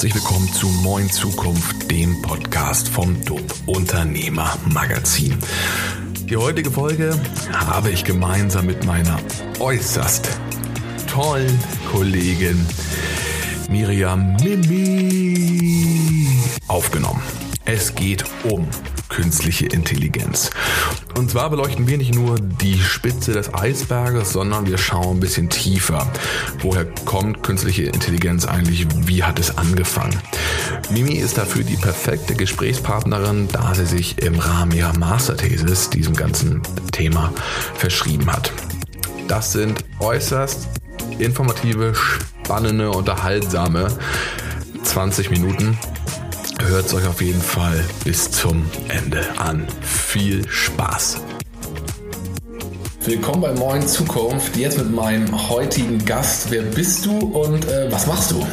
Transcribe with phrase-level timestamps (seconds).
[0.00, 5.36] herzlich willkommen zu Moin Zukunft, dem Podcast vom DUB Unternehmer Magazin.
[6.24, 7.20] Die heutige Folge
[7.52, 9.18] habe ich gemeinsam mit meiner
[9.58, 10.26] äußerst
[11.06, 11.58] tollen
[11.92, 12.66] Kollegin
[13.68, 16.28] Miriam Mimi
[16.66, 17.20] aufgenommen.
[17.66, 18.66] Es geht um
[19.10, 20.50] künstliche Intelligenz.
[21.16, 25.50] Und zwar beleuchten wir nicht nur die Spitze des Eisberges, sondern wir schauen ein bisschen
[25.50, 26.10] tiefer.
[26.60, 28.86] Woher kommt künstliche Intelligenz eigentlich?
[29.06, 30.18] Wie hat es angefangen?
[30.90, 36.62] Mimi ist dafür die perfekte Gesprächspartnerin, da sie sich im Rahmen ihrer Masterthesis diesem ganzen
[36.92, 37.32] Thema
[37.74, 38.52] verschrieben hat.
[39.28, 40.68] Das sind äußerst
[41.18, 43.88] informative, spannende, unterhaltsame
[44.82, 45.78] 20 Minuten
[46.66, 49.66] Hört es euch auf jeden Fall bis zum Ende an.
[49.80, 51.20] Viel Spaß!
[53.04, 54.56] Willkommen bei Moin Zukunft.
[54.56, 56.50] Jetzt mit meinem heutigen Gast.
[56.50, 58.46] Wer bist du und äh, was machst du?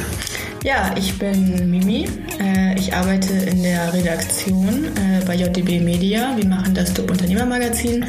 [0.63, 2.07] Ja, ich bin Mimi.
[2.39, 6.35] Äh, ich arbeite in der Redaktion äh, bei JDB Media.
[6.35, 8.05] Wir machen das Top Unternehmermagazin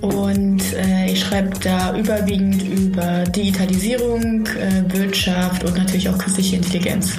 [0.00, 7.18] und äh, ich schreibe da überwiegend über Digitalisierung, äh, Wirtschaft und natürlich auch künstliche Intelligenz.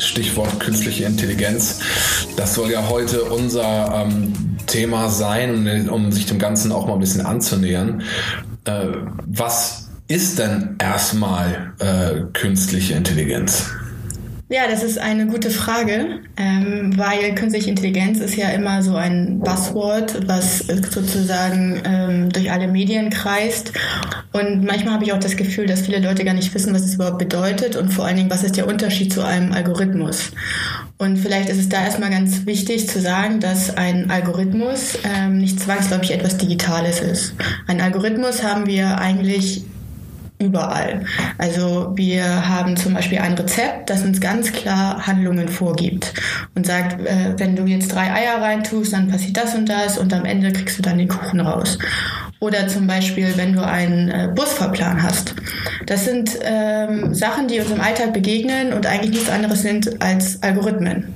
[0.00, 1.80] Stichwort künstliche Intelligenz.
[2.36, 4.32] Das soll ja heute unser ähm,
[4.66, 8.02] Thema sein, um sich dem Ganzen auch mal ein bisschen anzunähern.
[8.64, 8.86] Äh,
[9.26, 13.70] was ist denn erstmal äh, künstliche Intelligenz?
[14.52, 19.38] Ja, das ist eine gute Frage, ähm, weil künstliche Intelligenz ist ja immer so ein
[19.38, 23.72] Buzzword, was sozusagen ähm, durch alle Medien kreist.
[24.32, 26.94] Und manchmal habe ich auch das Gefühl, dass viele Leute gar nicht wissen, was es
[26.94, 30.32] überhaupt bedeutet und vor allen Dingen, was ist der Unterschied zu einem Algorithmus.
[30.98, 35.60] Und vielleicht ist es da erstmal ganz wichtig zu sagen, dass ein Algorithmus ähm, nicht
[35.60, 37.34] zwangsläufig etwas Digitales ist.
[37.68, 39.64] Ein Algorithmus haben wir eigentlich
[40.40, 41.04] überall.
[41.38, 46.14] Also wir haben zum Beispiel ein Rezept, das uns ganz klar Handlungen vorgibt
[46.54, 50.12] und sagt, äh, wenn du jetzt drei Eier reintust, dann passiert das und das und
[50.12, 51.78] am Ende kriegst du dann den Kuchen raus.
[52.40, 55.34] Oder zum Beispiel, wenn du einen äh, Busfahrplan hast.
[55.86, 60.42] Das sind ähm, Sachen, die uns im Alltag begegnen und eigentlich nichts anderes sind als
[60.42, 61.12] Algorithmen.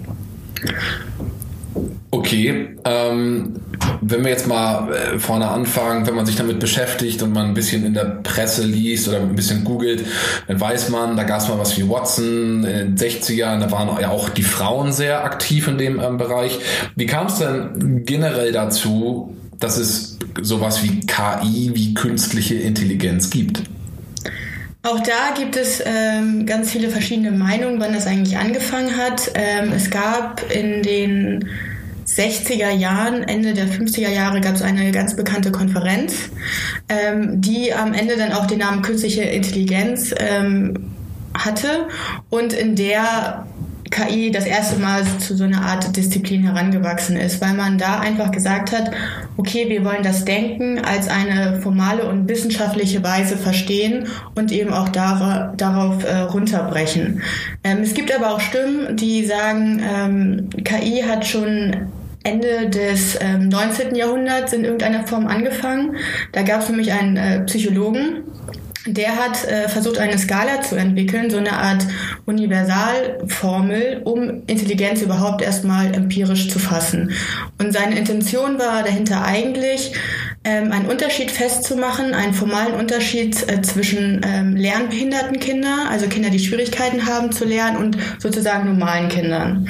[2.11, 3.55] Okay, ähm,
[4.01, 7.55] wenn wir jetzt mal äh, vorne anfangen, wenn man sich damit beschäftigt und man ein
[7.55, 10.05] bisschen in der Presse liest oder ein bisschen googelt,
[10.47, 13.89] dann weiß man, da gab es mal was wie Watson in den 60ern, da waren
[14.01, 16.59] ja auch die Frauen sehr aktiv in dem ähm, Bereich.
[16.97, 23.63] Wie kam es denn generell dazu, dass es sowas wie KI, wie künstliche Intelligenz gibt?
[24.83, 29.31] Auch da gibt es ähm, ganz viele verschiedene Meinungen, wann das eigentlich angefangen hat.
[29.35, 31.49] Ähm, es gab in den
[32.07, 36.31] 60er Jahren, Ende der 50er Jahre gab es eine ganz bekannte Konferenz,
[36.89, 40.93] ähm, die am Ende dann auch den Namen künstliche Intelligenz ähm,
[41.35, 41.89] hatte
[42.31, 43.47] und in der
[43.95, 48.33] KI das erste Mal zu so einer Art Disziplin herangewachsen ist, weil man da einfach
[48.33, 48.91] gesagt hat,
[49.37, 54.89] okay, wir wollen das Denken als eine formale und wissenschaftliche Weise verstehen und eben auch
[54.89, 57.23] dar darauf äh, runterbrechen.
[57.63, 61.89] Ähm, es gibt aber auch Stimmen, die sagen, ähm, KI hat schon
[62.25, 63.95] Ende des ähm, 19.
[63.95, 65.97] Jahrhunderts in irgendeiner Form angefangen.
[66.33, 68.25] Da gab es nämlich einen äh, Psychologen,
[68.87, 71.87] der hat äh, versucht, eine Skala zu entwickeln, so eine Art
[72.27, 77.13] Universalformel, um Intelligenz überhaupt erstmal empirisch zu fassen.
[77.59, 79.93] Und seine Intention war dahinter eigentlich,
[80.45, 86.39] ähm, einen Unterschied festzumachen, einen formalen Unterschied äh, zwischen ähm, lernbehinderten Kindern, also Kinder, die
[86.39, 89.69] Schwierigkeiten haben zu lernen, und sozusagen normalen Kindern.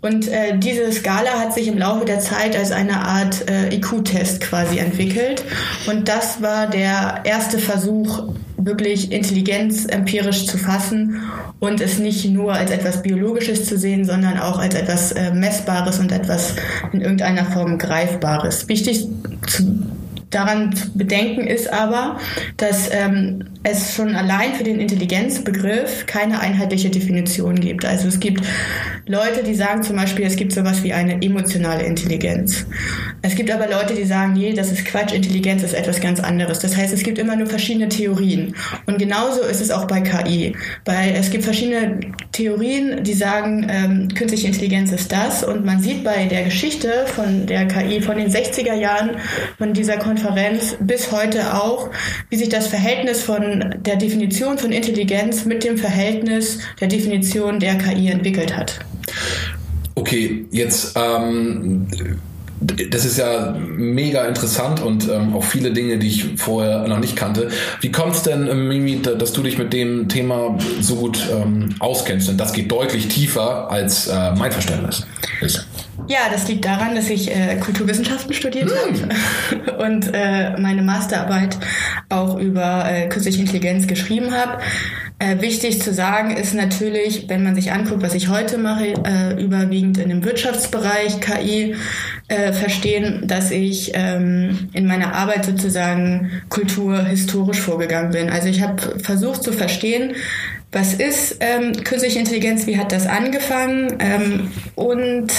[0.00, 4.40] Und äh, diese Skala hat sich im Laufe der Zeit als eine Art äh, IQ-Test
[4.40, 5.44] quasi entwickelt.
[5.86, 11.22] Und das war der erste Versuch, wirklich Intelligenz empirisch zu fassen
[11.60, 15.98] und es nicht nur als etwas Biologisches zu sehen, sondern auch als etwas äh, Messbares
[15.98, 16.54] und etwas
[16.92, 18.68] in irgendeiner Form Greifbares.
[18.68, 19.06] Wichtig
[19.46, 19.82] zu,
[20.36, 22.18] daran zu bedenken ist aber,
[22.58, 27.84] dass ähm, es schon allein für den Intelligenzbegriff keine einheitliche Definition gibt.
[27.84, 28.44] Also es gibt
[29.06, 32.66] Leute, die sagen zum Beispiel, es gibt sowas wie eine emotionale Intelligenz.
[33.22, 36.60] Es gibt aber Leute, die sagen, nee, das ist Quatsch, Intelligenz ist etwas ganz anderes.
[36.60, 38.54] Das heißt, es gibt immer nur verschiedene Theorien.
[38.86, 40.54] Und genauso ist es auch bei KI.
[40.84, 42.00] Weil es gibt verschiedene
[42.32, 45.42] Theorien, die sagen, ähm, künstliche Intelligenz ist das.
[45.42, 49.16] Und man sieht bei der Geschichte von der KI von den 60er Jahren,
[49.58, 51.90] von dieser Konferenz bis heute auch,
[52.30, 57.76] wie sich das Verhältnis von der Definition von Intelligenz mit dem Verhältnis der Definition der
[57.76, 58.78] KI entwickelt hat.
[59.94, 61.86] Okay, jetzt ähm,
[62.60, 67.14] das ist ja mega interessant und ähm, auch viele Dinge, die ich vorher noch nicht
[67.14, 67.48] kannte.
[67.80, 71.74] Wie kommt es denn, ähm, Mimi, dass du dich mit dem Thema so gut ähm,
[71.80, 72.28] auskennst?
[72.28, 75.06] Denn das geht deutlich tiefer als äh, mein Verständnis
[75.42, 75.66] ist.
[76.08, 78.70] Ja, das liegt daran, dass ich äh, Kulturwissenschaften studiert mm.
[78.70, 81.58] habe und äh, meine Masterarbeit
[82.08, 84.58] auch über äh, künstliche Intelligenz geschrieben habe.
[85.18, 89.42] Äh, wichtig zu sagen ist natürlich, wenn man sich anguckt, was ich heute mache, äh,
[89.42, 91.74] überwiegend in dem Wirtschaftsbereich KI
[92.28, 98.28] äh, verstehen, dass ich ähm, in meiner Arbeit sozusagen kulturhistorisch vorgegangen bin.
[98.28, 100.14] Also ich habe versucht zu verstehen,
[100.70, 105.32] was ist ähm, künstliche Intelligenz, wie hat das angefangen ähm, und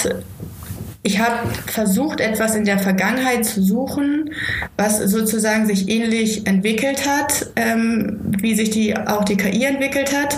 [1.07, 1.38] ich habe
[1.68, 4.31] versucht, etwas in der Vergangenheit zu suchen,
[4.75, 10.38] was sozusagen sich ähnlich entwickelt hat, ähm, wie sich die, auch die KI entwickelt hat.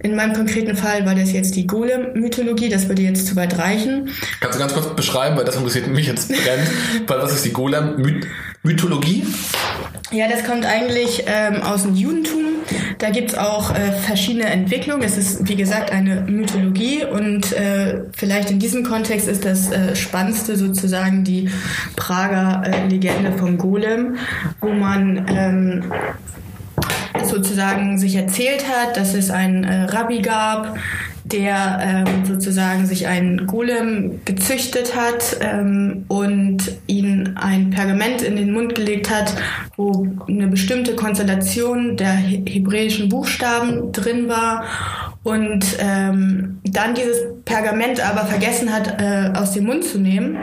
[0.00, 4.10] In meinem konkreten Fall war das jetzt die Golem-Mythologie, das würde jetzt zu weit reichen.
[4.40, 6.68] Kannst du ganz kurz beschreiben, weil das interessiert mich jetzt brennend,
[7.06, 9.24] weil was ist die Golem-Mythologie?
[10.10, 12.44] Ja, das kommt eigentlich ähm, aus dem Judentum.
[12.98, 15.02] Da gibt's auch äh, verschiedene Entwicklungen.
[15.02, 19.94] Es ist, wie gesagt, eine Mythologie und äh, vielleicht in diesem Kontext ist das äh,
[19.94, 21.48] Spannendste sozusagen die
[21.94, 24.16] Prager äh, Legende vom Golem,
[24.60, 25.84] wo man ähm,
[27.24, 30.76] sozusagen sich erzählt hat, dass es einen äh, Rabbi gab,
[31.32, 38.52] der ähm, sozusagen sich einen Golem gezüchtet hat ähm, und ihn ein Pergament in den
[38.52, 39.34] Mund gelegt hat,
[39.76, 44.64] wo eine bestimmte Konstellation der hebräischen Buchstaben drin war
[45.22, 50.38] und ähm, dann dieses Pergament aber vergessen hat, äh, aus dem Mund zu nehmen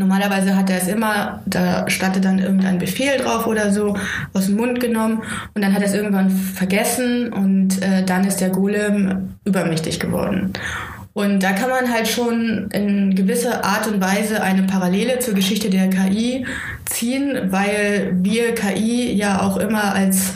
[0.00, 3.94] Normalerweise hat er es immer, da stand dann irgendein Befehl drauf oder so,
[4.32, 5.22] aus dem Mund genommen
[5.54, 10.54] und dann hat er es irgendwann vergessen und äh, dann ist der Golem übermächtig geworden.
[11.12, 15.68] Und da kann man halt schon in gewisser Art und Weise eine Parallele zur Geschichte
[15.68, 16.46] der KI
[16.86, 20.32] ziehen, weil wir KI ja auch immer als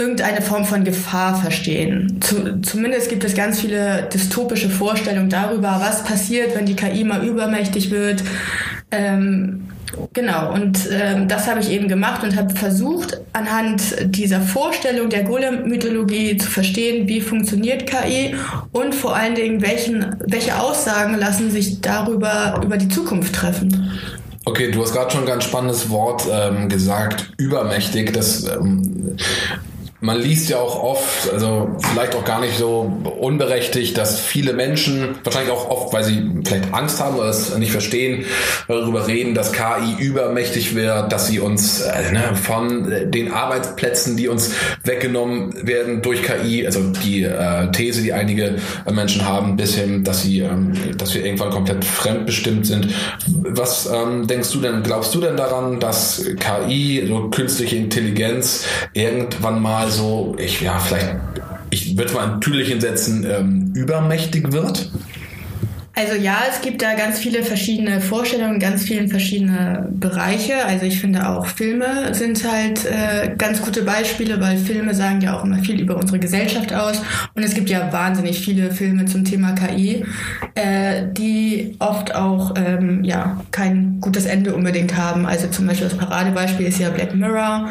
[0.00, 2.20] irgendeine Form von Gefahr verstehen.
[2.20, 7.24] Zu, zumindest gibt es ganz viele dystopische Vorstellungen darüber, was passiert, wenn die KI mal
[7.24, 8.24] übermächtig wird.
[8.90, 9.68] Ähm,
[10.12, 13.82] genau, und ähm, das habe ich eben gemacht und habe versucht, anhand
[14.14, 18.34] dieser Vorstellung der Golem-Mythologie zu verstehen, wie funktioniert KI
[18.72, 23.92] und vor allen Dingen, welchen, welche Aussagen lassen sich darüber über die Zukunft treffen.
[24.46, 28.12] Okay, du hast gerade schon ein ganz spannendes Wort ähm, gesagt, übermächtig.
[28.12, 29.16] Das ähm,
[30.00, 35.18] man liest ja auch oft, also vielleicht auch gar nicht so unberechtigt, dass viele Menschen,
[35.24, 38.24] wahrscheinlich auch oft, weil sie vielleicht Angst haben oder es nicht verstehen,
[38.66, 44.28] darüber reden, dass KI übermächtig wird, dass sie uns äh, ne, von den Arbeitsplätzen, die
[44.28, 44.52] uns
[44.84, 48.56] weggenommen werden durch KI, also die äh, These, die einige
[48.90, 52.88] Menschen haben, bis hin, dass sie, ähm, dass wir irgendwann komplett fremdbestimmt sind.
[53.26, 58.64] Was ähm, denkst du denn, glaubst du denn daran, dass KI, so künstliche Intelligenz,
[58.94, 61.16] irgendwann mal also ich ja vielleicht,
[61.70, 64.88] ich würde mal ein Tüdelchen setzen, ähm, übermächtig wird?
[66.00, 70.64] Also ja, es gibt da ganz viele verschiedene Vorstellungen, ganz viele verschiedene Bereiche.
[70.64, 75.36] Also ich finde auch Filme sind halt äh, ganz gute Beispiele, weil Filme sagen ja
[75.36, 77.02] auch immer viel über unsere Gesellschaft aus.
[77.34, 80.06] Und es gibt ja wahnsinnig viele Filme zum Thema KI,
[80.54, 85.26] äh, die oft auch ähm, ja kein gutes Ende unbedingt haben.
[85.26, 87.68] Also zum Beispiel das Paradebeispiel ist ja Black Mirror.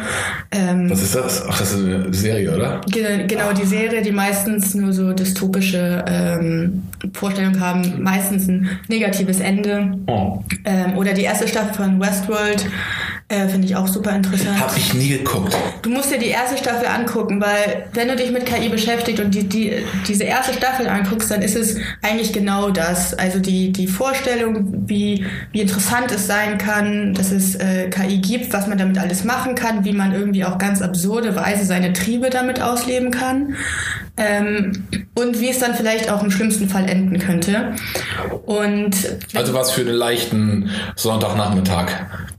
[0.51, 1.43] Ähm, Was ist das?
[1.49, 2.81] Ach, das ist eine Serie, oder?
[2.91, 6.83] Genau, die Serie, die meistens nur so dystopische ähm,
[7.13, 9.91] Vorstellungen haben meistens ein negatives Ende.
[10.07, 10.43] Oh.
[10.65, 12.65] Ähm, oder die erste Staffel von Westworld
[13.29, 14.59] äh, finde ich auch super interessant.
[14.59, 15.55] Habe ich nie geguckt.
[15.81, 19.33] Du musst dir die erste Staffel angucken, weil wenn du dich mit KI beschäftigst und
[19.33, 23.13] die, die, diese erste Staffel anguckst, dann ist es eigentlich genau das.
[23.13, 28.51] Also die, die Vorstellung, wie, wie interessant es sein kann, dass es äh, KI gibt,
[28.51, 32.29] was man damit alles machen kann, wie man irgendwie auch ganz absurde Weise seine Triebe
[32.29, 33.55] damit ausleben kann.
[34.19, 34.71] Ähm,
[35.15, 37.73] und wie es dann vielleicht auch im schlimmsten Fall enden könnte.
[38.45, 38.95] Und
[39.33, 41.87] also was für einen leichten Sonntagnachmittag,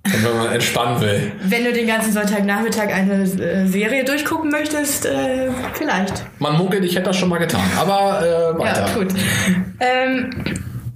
[0.04, 1.32] wenn man entspannen will.
[1.42, 6.24] Wenn du den ganzen Sonntagnachmittag eine äh, Serie durchgucken möchtest, äh, vielleicht.
[6.38, 8.86] Man munkelt, ich hätte das schon mal getan, aber äh, weiter.
[8.86, 9.14] Ja, gut.
[9.80, 10.30] Ähm,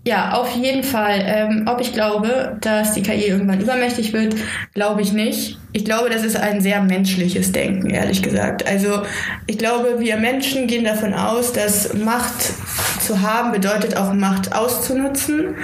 [0.06, 1.22] ja, auf jeden Fall.
[1.24, 4.36] Ähm, ob ich glaube, dass die KI irgendwann übermächtig wird,
[4.74, 5.58] glaube ich nicht.
[5.72, 8.66] Ich glaube, das ist ein sehr menschliches Denken, ehrlich gesagt.
[8.66, 9.02] Also
[9.46, 12.52] ich glaube, wir Menschen gehen davon aus, dass Macht
[13.00, 15.56] zu haben bedeutet auch Macht auszunutzen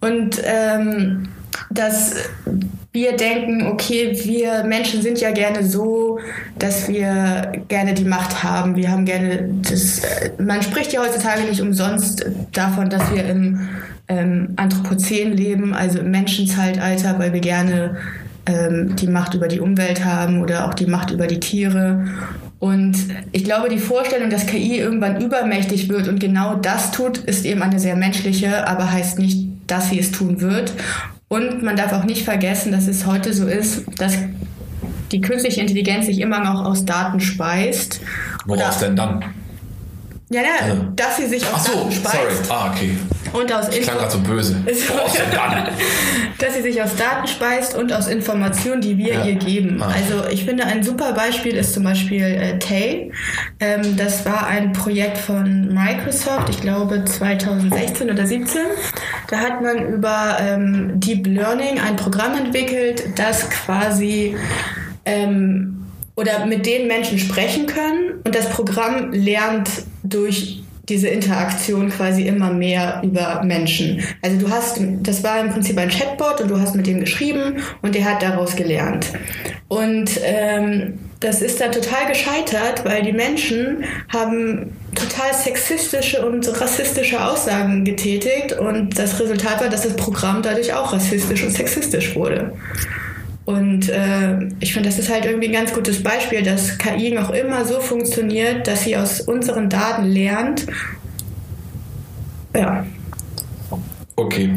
[0.00, 1.28] und ähm,
[1.70, 2.14] dass
[2.98, 6.18] wir denken, okay, wir Menschen sind ja gerne so,
[6.58, 8.74] dass wir gerne die Macht haben.
[8.74, 13.68] Wir haben gerne das, äh, man spricht ja heutzutage nicht umsonst davon, dass wir im
[14.08, 17.98] ähm, Anthropozän leben, also im Menschenzeitalter, weil wir gerne
[18.46, 22.04] ähm, die Macht über die Umwelt haben oder auch die Macht über die Tiere.
[22.58, 22.96] Und
[23.30, 27.62] ich glaube, die Vorstellung, dass KI irgendwann übermächtig wird und genau das tut, ist eben
[27.62, 30.72] eine sehr menschliche, aber heißt nicht, dass sie es tun wird.
[31.28, 34.14] Und man darf auch nicht vergessen, dass es heute so ist, dass
[35.12, 38.00] die künstliche Intelligenz sich immer noch aus Daten speist.
[38.46, 39.24] Woraus denn dann?
[40.30, 40.84] Ja, ja, also.
[40.94, 42.44] dass sie sich aus Ach so, Daten speist.
[42.46, 42.60] sorry.
[42.60, 42.96] Ah, okay.
[43.32, 44.56] Und aus das klang gerade so böse.
[44.66, 45.68] Woraus denn dann?
[46.38, 49.24] dass sie sich aus Daten speist und aus Informationen, die wir Ja.
[49.24, 49.82] ihr geben.
[49.82, 49.88] Ah.
[49.94, 53.10] Also ich finde, ein super Beispiel ist zum Beispiel äh, Tay.
[53.60, 58.60] Ähm, das war ein Projekt von Microsoft, ich glaube 2016 oder 17.
[59.28, 64.34] Da hat man über ähm, Deep Learning ein Programm entwickelt, das quasi
[65.04, 68.22] ähm, oder mit den Menschen sprechen können.
[68.24, 69.68] Und das Programm lernt
[70.02, 74.02] durch diese Interaktion quasi immer mehr über Menschen.
[74.22, 77.56] Also du hast, das war im Prinzip ein Chatbot und du hast mit dem geschrieben
[77.82, 79.12] und der hat daraus gelernt.
[79.68, 87.22] Und ähm, das ist dann total gescheitert, weil die Menschen haben total sexistische und rassistische
[87.22, 92.52] Aussagen getätigt und das Resultat war, dass das Programm dadurch auch rassistisch und sexistisch wurde.
[93.48, 97.30] Und äh, ich finde, das ist halt irgendwie ein ganz gutes Beispiel, dass KI noch
[97.30, 100.66] immer so funktioniert, dass sie aus unseren Daten lernt.
[102.54, 102.84] Ja.
[104.18, 104.50] Okay.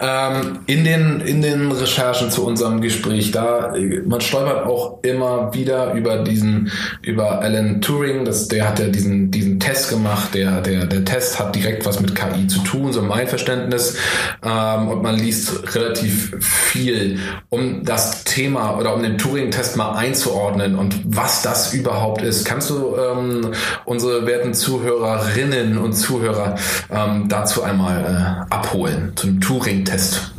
[0.00, 3.72] Ähm, in, den, in den Recherchen zu unserem Gespräch, da
[4.04, 6.72] man stolpert auch immer wieder über diesen,
[7.02, 11.38] über Alan Turing, das, der hat ja diesen, diesen Test gemacht, der, der, der Test
[11.38, 13.96] hat direkt was mit KI zu tun, so mein Verständnis.
[14.44, 20.74] Ähm, und man liest relativ viel, um das Thema oder um den Turing-Test mal einzuordnen
[20.74, 22.44] und was das überhaupt ist.
[22.44, 23.52] Kannst du ähm,
[23.84, 26.56] unsere werten Zuhörerinnen und Zuhörer
[26.90, 28.95] ähm, dazu einmal äh, abholen?
[29.14, 30.32] Zu dem Turing-Test.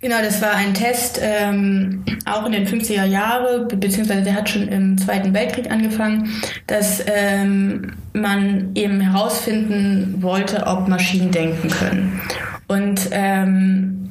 [0.00, 4.68] Genau, das war ein Test ähm, auch in den 50er Jahren, beziehungsweise der hat schon
[4.68, 6.28] im Zweiten Weltkrieg angefangen,
[6.66, 12.20] dass ähm, man eben herausfinden wollte, ob Maschinen denken können.
[12.68, 14.10] Und ähm,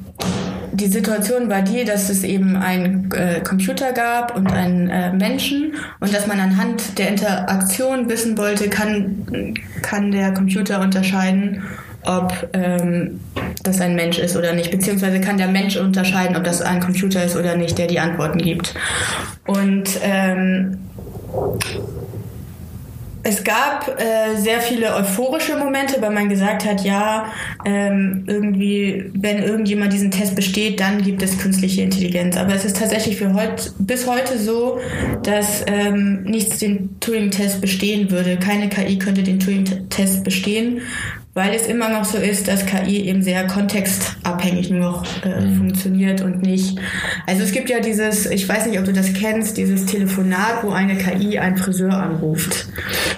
[0.72, 5.74] die Situation war die, dass es eben einen äh, Computer gab und einen äh, Menschen
[6.00, 11.62] und dass man anhand der Interaktion wissen wollte, kann, kann der Computer unterscheiden,
[12.04, 13.20] ob ähm,
[13.62, 17.24] das ein Mensch ist oder nicht, beziehungsweise kann der Mensch unterscheiden, ob das ein Computer
[17.24, 18.74] ist oder nicht, der die Antworten gibt.
[19.46, 20.78] Und ähm,
[23.26, 27.32] es gab äh, sehr viele euphorische Momente, weil man gesagt hat, ja,
[27.64, 32.36] ähm, irgendwie, wenn irgendjemand diesen Test besteht, dann gibt es künstliche Intelligenz.
[32.36, 34.78] Aber es ist tatsächlich für heut, bis heute so,
[35.22, 38.36] dass ähm, nichts den Turing-Test bestehen würde.
[38.36, 40.82] Keine KI könnte den Turing-Test bestehen,
[41.34, 45.56] weil es immer noch so ist, dass KI eben sehr kontextabhängig nur noch äh, mhm.
[45.56, 46.78] funktioniert und nicht.
[47.26, 50.70] Also es gibt ja dieses, ich weiß nicht, ob du das kennst, dieses Telefonat, wo
[50.70, 52.68] eine KI einen Friseur anruft.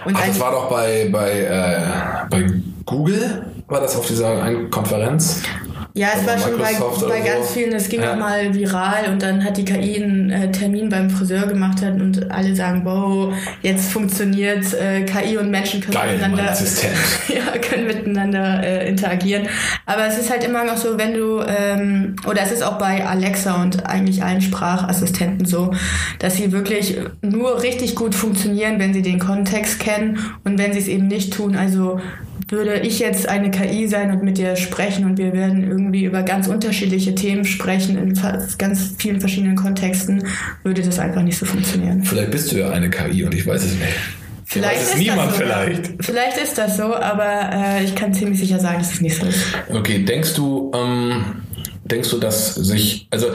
[0.07, 2.47] Und Ach, das war doch bei, bei, äh, bei
[2.87, 5.43] Google, war das auf dieser Konferenz?
[5.97, 6.75] Ja, es war schon bei,
[7.09, 8.13] bei ganz vielen, es ging ja.
[8.13, 11.95] auch mal viral und dann hat die KI einen äh, Termin beim Friseur gemacht hat
[11.95, 16.53] und alle sagen, wow, jetzt funktioniert äh, KI und Menschen können Geil, miteinander,
[17.29, 19.49] ja, können miteinander äh, interagieren.
[19.87, 23.07] Aber es ist halt immer noch so, wenn du, ähm, oder es ist auch bei
[23.07, 25.73] Alexa und eigentlich allen Sprachassistenten so,
[26.19, 30.81] dass sie wirklich nur richtig gut funktionieren, wenn sie den Kontext kennen und wenn sie
[30.81, 31.57] es eben nicht tun.
[31.57, 32.03] Also
[32.49, 36.23] würde ich jetzt eine KI sein und mit dir sprechen und wir werden irgendwie über
[36.23, 38.19] ganz unterschiedliche Themen sprechen in
[38.59, 40.23] ganz vielen verschiedenen Kontexten,
[40.63, 42.05] würde das einfach nicht so funktionieren.
[42.05, 43.95] Vielleicht bist du ja eine KI und ich weiß es nicht.
[44.45, 45.43] Vielleicht weiß es ist niemand das so.
[45.43, 45.93] vielleicht.
[46.01, 49.27] Vielleicht ist das so, aber äh, ich kann ziemlich sicher sagen, dass es nicht so
[49.27, 49.45] ist.
[49.75, 51.25] Okay, denkst du, ähm,
[51.85, 53.27] denkst du, dass sich, also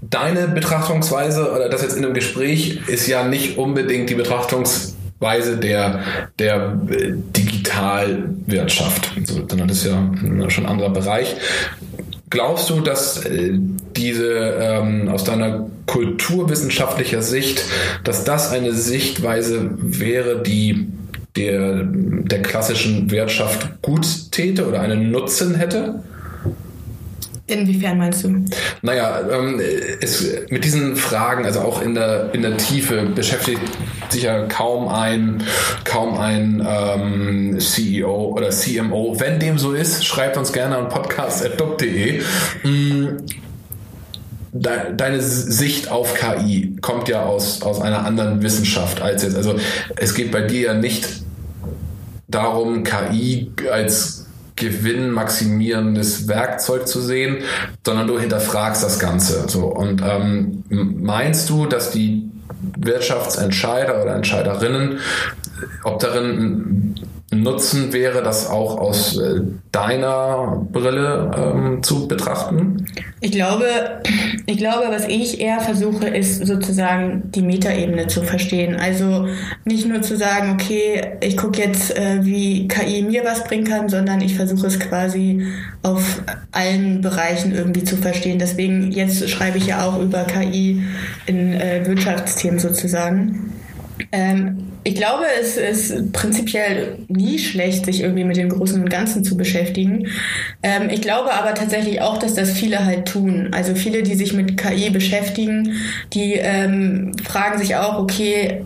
[0.00, 4.14] deine Betrachtungsweise oder das jetzt in einem Gespräch ist ja nicht unbedingt die
[5.20, 6.00] Betrachtungsweise der,
[6.38, 6.76] der
[7.36, 10.10] Digitalwirtschaft, sondern das ist ja
[10.50, 11.36] schon ein anderer Bereich.
[12.30, 13.52] Glaubst du, dass äh,
[13.96, 17.64] diese ähm, aus deiner kulturwissenschaftlicher Sicht,
[18.04, 20.88] dass das eine Sichtweise wäre, die
[21.36, 26.02] der, der klassischen Wirtschaft gut täte oder einen Nutzen hätte?
[27.50, 28.44] Inwiefern meinst du?
[28.82, 29.60] Naja, ähm,
[30.00, 33.60] es, mit diesen Fragen, also auch in der, in der Tiefe, beschäftigt
[34.08, 35.42] sich ja kaum ein,
[35.84, 39.18] kaum ein ähm, CEO oder CMO.
[39.18, 42.22] Wenn dem so ist, schreibt uns gerne an podcast.duck.de.
[42.62, 43.06] Mm,
[44.52, 49.34] de, deine Sicht auf KI kommt ja aus, aus einer anderen Wissenschaft als jetzt.
[49.36, 49.56] Also
[49.96, 51.08] es geht bei dir ja nicht
[52.28, 54.19] darum, KI als
[54.60, 57.38] gewinnmaximierendes Werkzeug zu sehen,
[57.84, 59.48] sondern du hinterfragst das Ganze.
[59.48, 59.66] So.
[59.66, 62.30] Und ähm, meinst du, dass die
[62.78, 64.98] Wirtschaftsentscheider oder Entscheiderinnen,
[65.82, 66.94] ob darin
[67.32, 72.86] Nutzen wäre, das auch aus äh, deiner Brille ähm, zu betrachten?
[73.20, 73.66] Ich glaube,
[74.46, 78.74] ich glaube, was ich eher versuche, ist sozusagen die Metaebene zu verstehen.
[78.74, 79.28] Also
[79.64, 83.88] nicht nur zu sagen, okay, ich gucke jetzt, äh, wie KI mir was bringen kann,
[83.88, 85.46] sondern ich versuche es quasi
[85.84, 88.40] auf allen Bereichen irgendwie zu verstehen.
[88.40, 90.82] Deswegen jetzt schreibe ich ja auch über KI
[91.26, 93.52] in äh, Wirtschaftsthemen sozusagen.
[94.12, 99.24] Ähm, ich glaube, es ist prinzipiell nie schlecht, sich irgendwie mit dem Großen und Ganzen
[99.24, 100.08] zu beschäftigen.
[100.62, 103.50] Ähm, ich glaube aber tatsächlich auch, dass das viele halt tun.
[103.52, 105.74] Also viele, die sich mit KI beschäftigen,
[106.12, 108.62] die ähm, fragen sich auch, okay,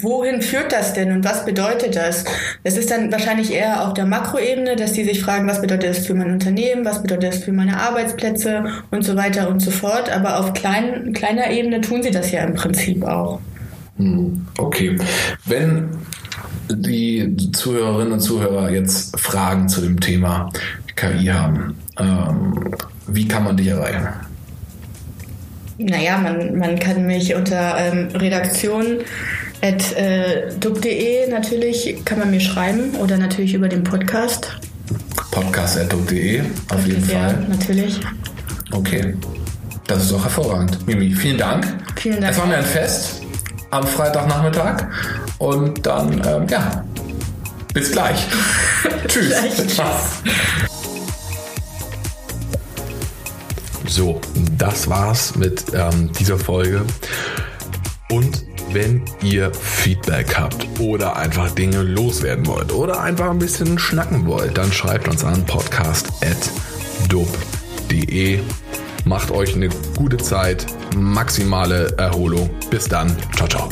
[0.00, 2.24] wohin führt das denn und was bedeutet das?
[2.64, 6.06] Das ist dann wahrscheinlich eher auf der Makroebene, dass die sich fragen, was bedeutet das
[6.06, 10.10] für mein Unternehmen, was bedeutet das für meine Arbeitsplätze und so weiter und so fort.
[10.10, 13.40] Aber auf klein, kleiner Ebene tun sie das ja im Prinzip auch.
[14.02, 14.96] Hm, okay.
[15.46, 15.90] Wenn
[16.68, 20.50] die Zuhörerinnen und Zuhörer jetzt Fragen zu dem Thema
[20.96, 22.74] KI haben, ähm,
[23.06, 24.08] wie kann man dich erreichen?
[25.78, 28.98] Naja, man, man kann mich unter ähm, redaktion
[29.62, 34.58] at äh, dub.de natürlich kann man mir schreiben oder natürlich über den Podcast.
[35.30, 37.46] Podcast.de auf jeden ja, Fall.
[37.48, 38.00] natürlich.
[38.72, 39.14] Okay.
[39.86, 40.86] Das ist doch hervorragend.
[40.86, 41.66] Mimi, vielen Dank.
[41.96, 42.32] Vielen Dank.
[42.32, 43.21] Es war mir ein Fest
[43.72, 44.86] am Freitagnachmittag.
[45.38, 46.84] Und dann, ähm, ja,
[47.74, 48.28] bis gleich.
[49.08, 49.28] Tschüss.
[49.28, 49.76] Gleich, tschüss.
[53.88, 54.20] So,
[54.56, 56.82] das war's mit ähm, dieser Folge.
[58.10, 64.24] Und wenn ihr Feedback habt oder einfach Dinge loswerden wollt oder einfach ein bisschen schnacken
[64.26, 68.40] wollt, dann schreibt uns an podcast.dub.de.
[69.12, 70.64] Macht euch eine gute Zeit,
[70.96, 72.48] maximale Erholung.
[72.70, 73.14] Bis dann.
[73.36, 73.68] Ciao, ciao.